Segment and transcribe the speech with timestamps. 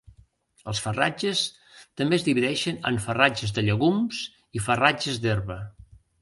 [0.71, 1.43] Els farratges
[2.01, 4.23] també es divideixen en farratges de llegums
[4.61, 5.61] i farratges d'herba.